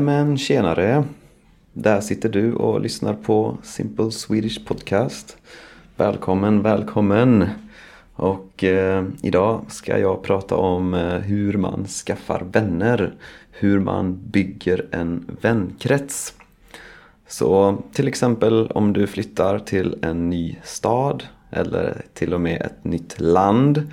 [0.00, 1.04] Nämen tjenare!
[1.72, 5.36] Där sitter du och lyssnar på Simple Swedish Podcast.
[5.96, 7.48] Välkommen, välkommen!
[8.14, 13.14] Och eh, idag ska jag prata om eh, hur man skaffar vänner.
[13.50, 16.34] Hur man bygger en vänkrets.
[17.28, 22.84] Så till exempel om du flyttar till en ny stad eller till och med ett
[22.84, 23.92] nytt land.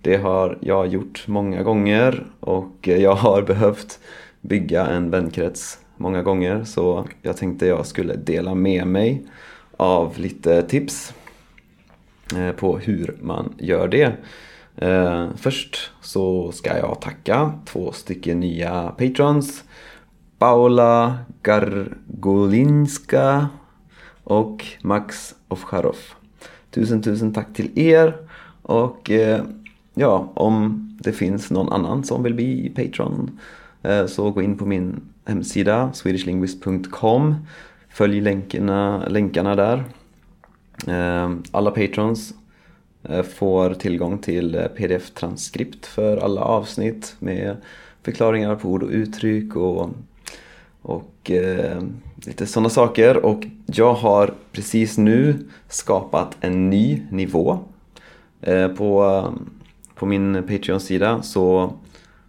[0.00, 3.98] Det har jag gjort många gånger och eh, jag har behövt
[4.42, 9.26] bygga en vänkrets många gånger så jag tänkte jag skulle dela med mig
[9.76, 11.14] av lite tips
[12.36, 14.16] eh, på hur man gör det.
[14.76, 19.64] Eh, först så ska jag tacka två stycken nya patrons.
[20.38, 23.48] Paula Gargolinska
[24.24, 25.96] och Max Ofcharov.
[26.70, 28.16] Tusen tusen tack till er
[28.62, 29.44] och eh,
[29.94, 33.40] ja, om det finns någon annan som vill bli Patreon
[33.82, 37.34] Eh, så gå in på min hemsida swedishlinguist.com
[37.88, 39.84] Följ länkarna, länkarna där.
[40.86, 42.34] Eh, alla patrons
[43.02, 47.56] eh, får tillgång till pdf-transkript för alla avsnitt med
[48.02, 49.90] förklaringar på ord och uttryck och,
[50.82, 51.82] och eh,
[52.26, 53.24] lite sådana saker.
[53.24, 57.58] Och jag har precis nu skapat en ny nivå
[58.40, 59.24] eh, på,
[59.94, 61.22] på min Patreon-sida.
[61.22, 61.72] Så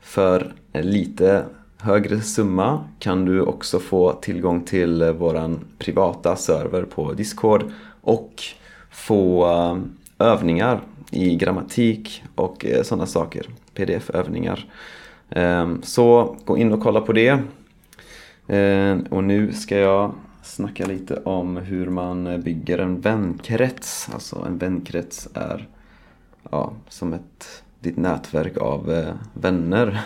[0.00, 1.44] för lite
[1.84, 7.64] högre summa kan du också få tillgång till eh, våran privata server på Discord
[8.00, 8.42] och
[8.90, 9.78] få eh,
[10.26, 13.46] övningar i grammatik och eh, sådana saker.
[13.74, 14.68] Pdf-övningar.
[15.30, 17.38] Ehm, så gå in och kolla på det.
[18.48, 24.08] Ehm, och nu ska jag snacka lite om hur man bygger en vänkrets.
[24.12, 25.68] Alltså en vänkrets är
[26.50, 30.00] ja, som ett ditt nätverk av eh, vänner.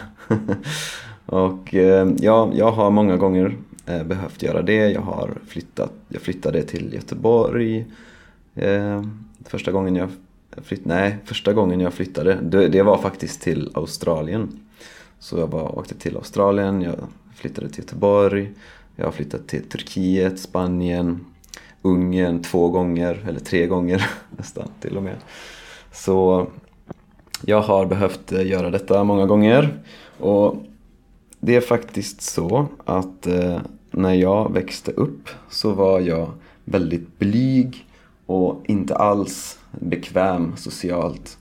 [1.27, 3.57] och eh, ja, jag har många gånger
[3.87, 4.91] eh, behövt göra det.
[4.91, 7.87] Jag har flyttat, jag flyttade till Göteborg
[8.55, 9.03] eh,
[9.45, 10.09] första gången jag
[10.63, 14.61] flyttade, nej, första gången jag flyttade, det, det, var faktiskt till Australien.
[15.19, 16.97] Så jag bara åkte till Australien, jag
[17.35, 18.51] flyttade till Göteborg,
[18.97, 21.25] jag har flyttat till Turkiet, Spanien,
[21.83, 25.17] Ungern två gånger, eller tre gånger nästan till och med.
[25.93, 26.47] Så
[27.47, 29.79] jag har behövt eh, göra detta många gånger
[30.19, 30.57] och
[31.41, 33.59] det är faktiskt så att eh,
[33.91, 36.31] när jag växte upp så var jag
[36.65, 37.87] väldigt blyg
[38.27, 41.39] och inte alls bekväm socialt.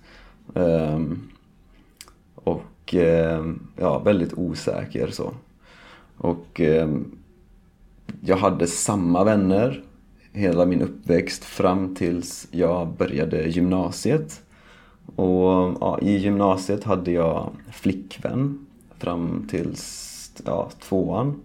[0.56, 1.30] Ehm,
[2.36, 5.34] och eh, ja, väldigt osäker så.
[6.18, 7.18] Och ehm,
[8.22, 9.84] jag hade samma vänner
[10.32, 14.42] hela min uppväxt fram tills jag började gymnasiet.
[15.18, 18.66] Och ja, i gymnasiet hade jag flickvän
[18.98, 19.76] fram till
[20.46, 21.42] ja, tvåan.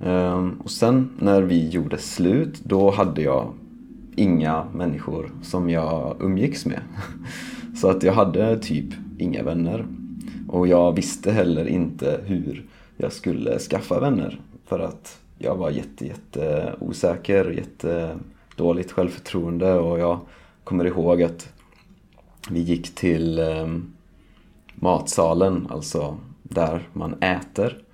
[0.00, 3.52] Ehm, och sen när vi gjorde slut, då hade jag
[4.16, 6.80] inga människor som jag umgicks med.
[7.76, 9.86] Så att jag hade typ inga vänner.
[10.48, 12.64] Och jag visste heller inte hur
[12.96, 14.40] jag skulle skaffa vänner.
[14.66, 18.18] För att jag var jätte, jätte osäker, jätte
[18.56, 20.18] dåligt självförtroende och jag
[20.64, 21.53] kommer ihåg att
[22.50, 23.68] vi gick till eh,
[24.74, 27.84] matsalen, alltså där man äter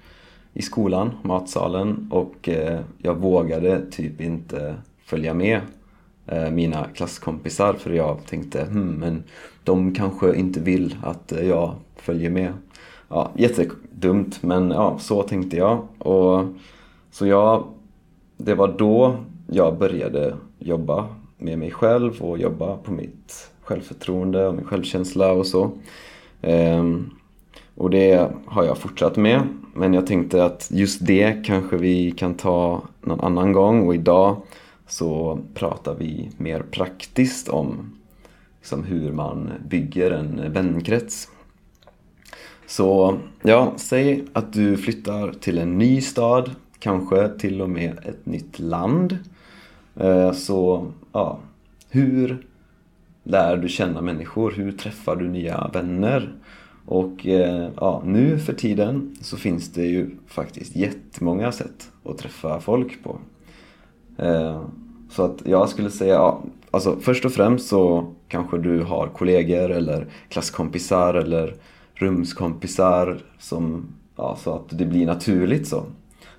[0.53, 4.75] i skolan, matsalen och eh, jag vågade typ inte
[5.05, 5.61] följa med
[6.27, 9.23] eh, mina klasskompisar för jag tänkte hmm, men
[9.65, 12.53] de kanske inte vill att eh, jag följer med.
[13.09, 16.45] Ja, jättedumt men ja, så tänkte jag och
[17.11, 17.65] så jag,
[18.37, 19.17] det var då
[19.47, 21.09] jag började jobba
[21.39, 25.71] med mig själv och jobba på mitt självförtroende och min självkänsla och så.
[26.43, 27.11] Ehm,
[27.75, 29.43] och det har jag fortsatt med.
[29.75, 34.37] Men jag tänkte att just det kanske vi kan ta någon annan gång och idag
[34.87, 37.93] så pratar vi mer praktiskt om
[38.61, 41.29] liksom hur man bygger en vänkrets.
[42.67, 48.27] Så ja, säg att du flyttar till en ny stad, kanske till och med ett
[48.27, 49.19] nytt land.
[49.97, 51.39] Ehm, så ja,
[51.91, 52.47] hur
[53.23, 54.51] lär du känna människor?
[54.51, 56.33] Hur träffar du nya vänner?
[56.87, 62.61] Och eh, ja, nu för tiden så finns det ju faktiskt jättemånga sätt att träffa
[62.61, 63.19] folk på.
[64.17, 64.63] Eh,
[65.11, 69.71] så att jag skulle säga, ja, alltså först och främst så kanske du har kollegor
[69.71, 71.55] eller klasskompisar eller
[71.95, 75.85] rumskompisar som, ja, så att det blir naturligt så.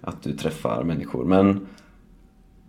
[0.02, 1.26] Att du träffar människor.
[1.26, 1.68] Men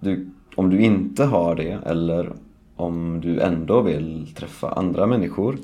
[0.00, 2.32] du, om du inte har det eller
[2.76, 5.58] om du ändå vill träffa andra människor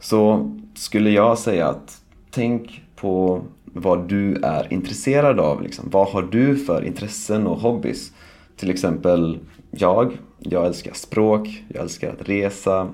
[0.00, 5.62] så skulle jag säga att tänk på vad du är intresserad av.
[5.62, 5.88] Liksom.
[5.90, 8.12] Vad har du för intressen och hobbys?
[8.56, 9.38] Till exempel
[9.70, 12.88] jag, jag älskar språk, jag älskar att resa.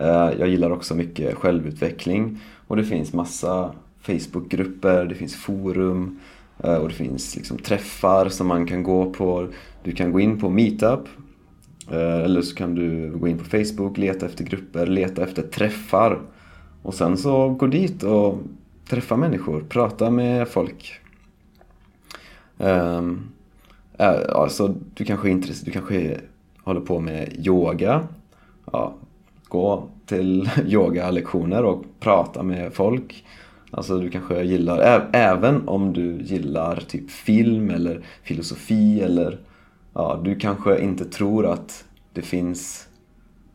[0.00, 6.20] Eh, jag gillar också mycket självutveckling och det finns massa Facebookgrupper, det finns forum
[6.64, 9.48] eh, och det finns liksom träffar som man kan gå på.
[9.82, 11.08] Du kan gå in på Meetup
[11.90, 16.20] Eh, eller så kan du gå in på Facebook, leta efter grupper, leta efter träffar
[16.82, 18.38] och sen så gå dit och
[18.88, 21.00] träffa människor, prata med folk.
[22.58, 23.30] Um,
[24.28, 26.20] alltså, du kanske är intresserad, du kanske
[26.64, 28.08] håller på med yoga.
[28.72, 28.94] Ja,
[29.48, 33.24] gå till yogalektioner och prata med folk.
[33.70, 39.38] Alltså du kanske gillar, även om du gillar typ film eller filosofi eller
[39.94, 42.88] ja, du kanske inte tror att det finns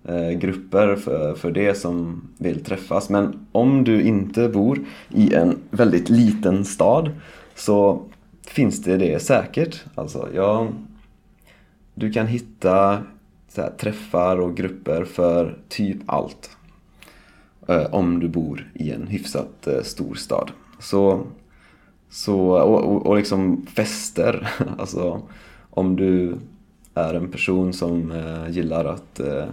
[0.03, 3.09] eh, grupper för, för det som vill träffas.
[3.09, 4.79] Men om du inte bor
[5.09, 7.11] i en väldigt liten stad
[7.55, 8.01] så
[8.47, 9.83] finns det det säkert.
[9.95, 10.67] Alltså, ja,
[11.93, 13.03] du kan hitta
[13.57, 16.49] här, träffar och grupper för typ allt.
[17.67, 20.51] Eh, om du bor i en hyfsat eh, stor stad.
[20.79, 21.27] Så,
[22.09, 25.21] så, och, och, och liksom fester, alltså
[25.75, 26.35] om du
[26.93, 29.45] är en person som eh, gillar att eh,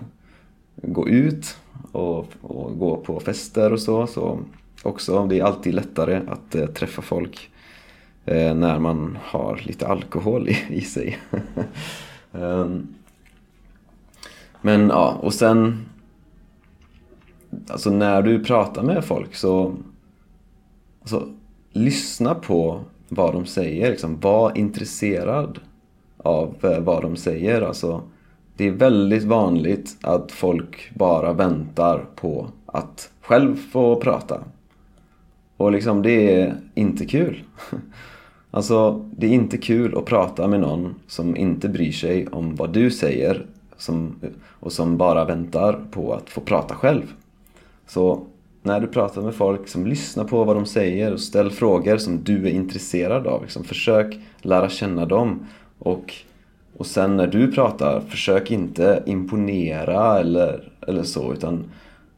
[0.77, 1.57] gå ut
[1.93, 4.39] och, och, gå på fester och så, så
[4.83, 7.51] också, det är alltid lättare att eh, träffa folk
[8.25, 11.19] eh, när man har lite alkohol i, i sig.
[12.33, 12.95] um,
[14.61, 15.85] men ja, och sen
[17.69, 19.75] Alltså när du pratar med folk så
[21.01, 21.29] alltså,
[21.73, 23.91] lyssna på vad de säger.
[23.91, 24.21] Liksom.
[24.21, 25.61] Var intresserad
[26.23, 27.63] av eh, vad de säger.
[27.63, 28.03] Alltså,
[28.57, 34.41] det är väldigt vanligt att folk bara väntar på att själv få prata.
[35.57, 37.43] Och liksom det är inte kul.
[38.55, 42.73] Alltså, det är inte kul att prata med någon som inte bryr sig om vad
[42.73, 43.47] du säger
[43.77, 44.15] som,
[44.45, 47.13] och som bara väntar på att få prata själv.
[47.87, 48.27] Så
[48.63, 51.97] när du pratar med folk, liksom, som lyssnar på vad de säger och ställ frågor
[51.97, 53.43] som du är intresserad av.
[53.43, 55.47] Liksom, försök lära känna dem.
[55.82, 56.14] Och,
[56.76, 61.64] och sen när du pratar, försök inte imponera eller, eller så utan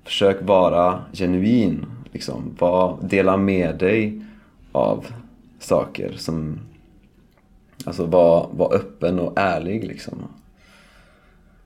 [0.05, 1.87] försök vara genuin.
[2.13, 4.23] Liksom, var, dela med dig
[4.73, 5.07] av
[5.59, 6.59] saker som
[7.85, 10.19] Alltså var, var öppen och ärlig liksom.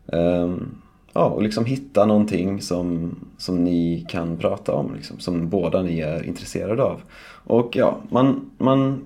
[0.06, 5.82] Um, ja, och liksom hitta någonting som, som ni kan prata om, liksom, som båda
[5.82, 7.00] ni är intresserade av.
[7.44, 9.04] Och ja, man, man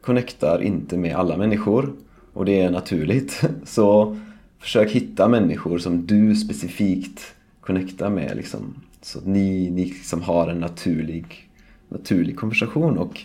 [0.00, 1.92] connectar inte med alla människor
[2.34, 3.42] och det är naturligt.
[3.64, 4.16] Så
[4.58, 8.36] försök hitta människor som du specifikt connectar med.
[8.36, 11.48] Liksom, så att ni, ni liksom har en naturlig,
[11.88, 12.98] naturlig konversation.
[12.98, 13.20] Och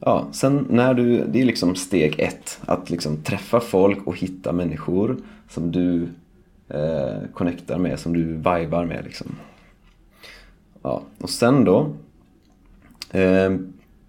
[0.00, 4.52] ja, sen när du, det är liksom steg ett, att liksom träffa folk och hitta
[4.52, 5.16] människor
[5.48, 6.08] som du
[6.68, 9.26] eh, connectar med, som du vibar med liksom.
[10.82, 11.90] Ja, och sen då
[13.10, 13.56] eh,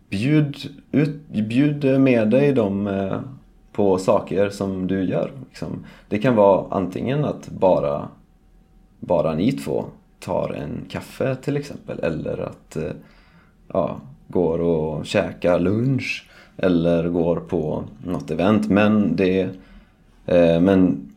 [0.09, 0.55] bjud,
[0.91, 3.21] ut, bjud med dig de eh,
[3.79, 5.31] på saker som du gör.
[5.49, 5.85] Liksom.
[6.09, 8.07] Det kan vara antingen att bara,
[8.99, 9.85] bara ni två
[10.19, 12.91] tar en kaffe till exempel eller att eh,
[13.74, 18.69] ja, går och käkar lunch eller går på något event.
[18.69, 19.41] Men, det,
[20.25, 21.12] eh, men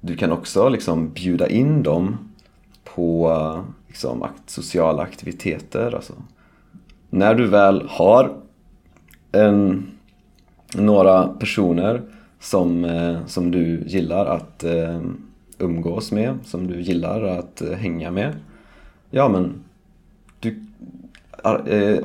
[0.00, 2.16] du kan också liksom bjuda in dem
[2.84, 5.94] på liksom, sociala aktiviteter.
[5.94, 6.12] Alltså.
[7.10, 8.36] När du väl har
[9.32, 9.90] en,
[10.74, 12.02] några personer
[12.40, 15.00] som, eh, som du gillar att eh,
[15.58, 18.32] umgås med, som du gillar att eh, hänga med.
[19.10, 19.64] Ja men,
[20.40, 20.62] du,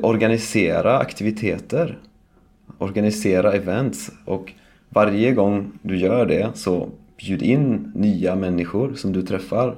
[0.02, 1.98] organisera aktiviteter.
[2.78, 4.52] Organisera events och
[4.88, 9.76] varje gång du gör det så Bjud in nya människor som du träffar.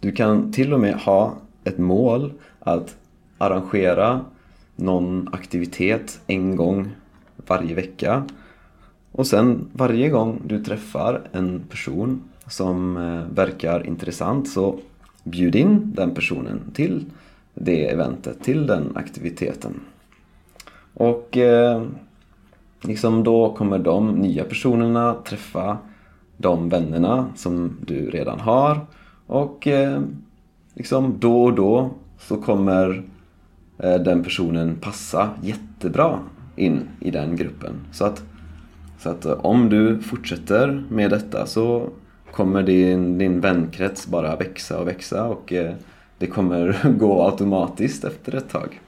[0.00, 2.96] Du kan till och med ha ett mål att
[3.38, 4.24] arrangera
[4.76, 6.88] någon aktivitet en gång
[7.48, 8.24] varje vecka.
[9.12, 14.78] Och sen varje gång du träffar en person som eh, verkar intressant så
[15.24, 17.04] bjud in den personen till
[17.54, 19.80] det eventet, till den aktiviteten.
[20.94, 21.82] Och eh,
[22.80, 25.78] liksom då kommer de nya personerna träffa
[26.36, 28.80] de vännerna som du redan har
[29.26, 30.02] och eh,
[30.74, 33.02] liksom då och då så kommer
[33.78, 36.18] eh, den personen passa jättebra
[36.58, 37.74] in i den gruppen.
[37.92, 38.22] Så att,
[38.98, 41.90] så att eh, om du fortsätter med detta så
[42.30, 45.74] kommer din, din vänkrets bara växa och växa och eh,
[46.18, 48.80] det kommer gå automatiskt efter ett tag.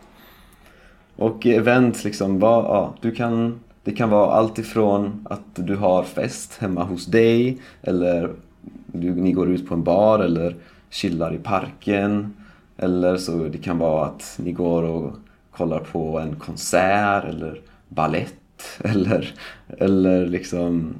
[1.17, 6.03] Och event liksom, vad, ja, du kan, det kan vara allt ifrån att du har
[6.03, 8.31] fest hemma hos dig eller
[8.87, 10.57] du, ni går ut på en bar eller
[10.91, 12.35] chillar i parken.
[12.77, 15.12] Eller så det kan vara att ni går och
[15.50, 18.35] kollar på en konsert eller ballett
[18.85, 19.35] eller,
[19.69, 20.95] eller liksom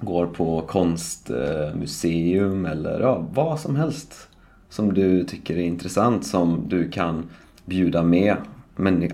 [0.00, 4.28] går på konstmuseum eller ja, vad som helst
[4.68, 7.28] som du tycker är intressant som du kan
[7.64, 8.36] bjuda med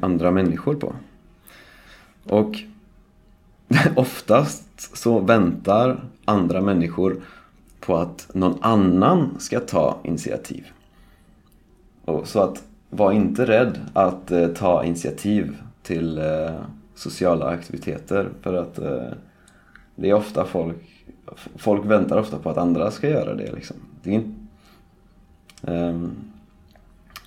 [0.00, 0.94] andra människor på.
[2.24, 2.56] Och
[3.96, 7.22] oftast så väntar andra människor
[7.80, 10.66] på att någon annan ska ta initiativ.
[12.04, 16.54] Och så att var inte rädd att eh, ta initiativ till eh,
[16.94, 19.12] sociala aktiviteter för att eh,
[19.94, 20.76] det är ofta folk
[21.56, 23.76] folk väntar ofta på att andra ska göra det liksom.
[24.02, 24.22] Det är
[25.90, 26.10] um,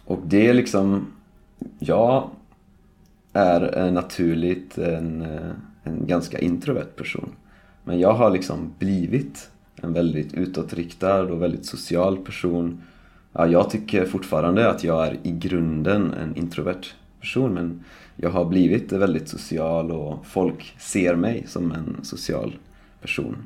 [0.05, 1.07] och det är liksom,
[1.79, 2.29] jag
[3.33, 5.51] är eh, naturligt en, eh,
[5.83, 7.29] en ganska introvert person.
[7.83, 12.81] Men jag har liksom blivit en väldigt utåtriktad och väldigt social person.
[13.33, 16.81] Ja, jag tycker fortfarande att jag är i grunden en introvert
[17.19, 17.83] person men
[18.15, 22.55] jag har blivit väldigt social och folk ser mig som en social
[23.01, 23.37] person.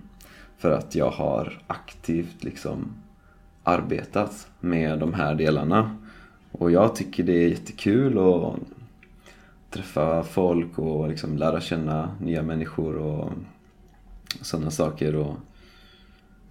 [0.57, 2.93] För att jag har aktivt liksom
[3.63, 5.97] arbetat med de här delarna.
[6.51, 8.55] Och jag tycker det är jättekul att
[9.69, 13.31] träffa folk och liksom lära känna nya människor och
[14.41, 15.15] sådana saker.
[15.15, 15.35] Och,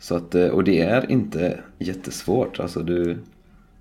[0.04, 2.60] så att, eh, och det är inte jättesvårt.
[2.60, 3.18] Alltså du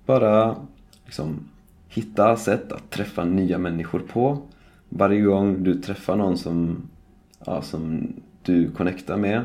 [0.06, 0.56] bara
[1.04, 1.48] liksom
[1.88, 4.38] hitta sätt att träffa nya människor på.
[4.88, 6.88] Varje gång du träffar någon som,
[7.46, 8.12] ja, som
[8.42, 9.42] du connectar med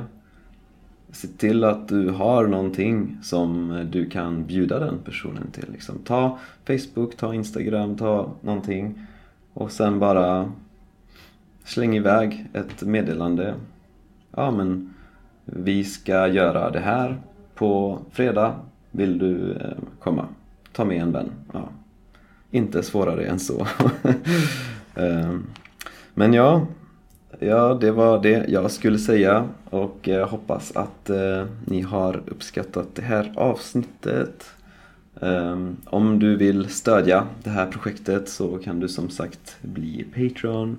[1.12, 5.72] Se till att du har någonting som du kan bjuda den personen till.
[5.72, 6.00] Liksom.
[6.00, 9.06] Ta Facebook, ta Instagram, ta någonting
[9.54, 10.52] och sen bara
[11.64, 13.56] släng iväg ett meddelande.
[14.32, 14.94] Ja men
[15.54, 17.22] vi ska göra det här
[17.56, 18.56] på fredag.
[18.92, 20.26] Vill du eh, komma?
[20.72, 21.32] Ta med en vän.
[21.54, 21.70] Ja.
[22.52, 23.68] Inte svårare än så.
[24.96, 25.36] Eh,
[26.14, 26.68] men ja,
[27.40, 32.96] Ja, det var det jag skulle säga och jag hoppas att eh, ni har uppskattat
[32.96, 34.46] det här avsnittet.
[35.22, 40.78] Ehm, om du vill stödja det här projektet så kan du som sagt bli Patreon.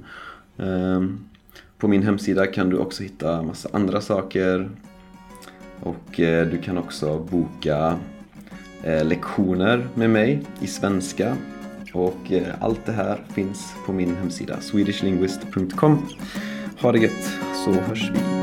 [0.59, 1.19] Ehm,
[1.81, 4.71] på min hemsida kan du också hitta massa andra saker.
[5.81, 7.99] Och eh, du kan också boka
[8.85, 11.37] eh, lektioner med mig i svenska
[11.93, 16.07] och eh, allt det här finns på min hemsida swedishlinguist.com.
[16.81, 18.40] Ha det gött så hörs vi.